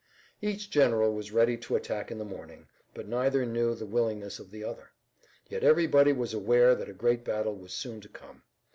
Each 0.41 0.67
general 0.67 1.13
was 1.13 1.31
ready 1.31 1.57
to 1.57 1.75
attack 1.75 2.09
in 2.09 2.17
the 2.17 2.25
morning, 2.25 2.65
but 2.95 3.07
neither 3.07 3.45
knew 3.45 3.75
the 3.75 3.85
willingness 3.85 4.39
of 4.39 4.49
the 4.49 4.63
other. 4.63 4.89
Yet 5.47 5.63
everybody 5.63 6.11
was 6.11 6.33
aware 6.33 6.73
that 6.73 6.89
a 6.89 6.93
great 6.93 7.23
battle 7.23 7.53
was 7.55 7.71
soon 7.71 8.01
to 8.01 8.09
come. 8.09 8.41